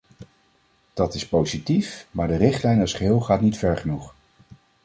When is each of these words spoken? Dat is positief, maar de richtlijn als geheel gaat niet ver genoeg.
Dat 0.93 1.13
is 1.13 1.27
positief, 1.27 2.07
maar 2.11 2.27
de 2.27 2.35
richtlijn 2.35 2.79
als 2.79 2.93
geheel 2.93 3.19
gaat 3.21 3.41
niet 3.41 3.57
ver 3.57 3.77
genoeg. 3.77 4.13